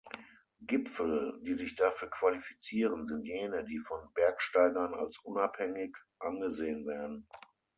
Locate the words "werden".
6.87-7.27